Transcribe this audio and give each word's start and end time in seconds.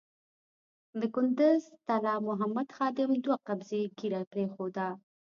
د 0.99 1.01
کندز 1.15 1.61
طلا 1.87 2.15
محمد 2.27 2.67
خادم 2.77 3.11
دوه 3.25 3.37
قبضې 3.47 3.81
ږیره 3.97 4.21
پرېښوده. 4.31 4.87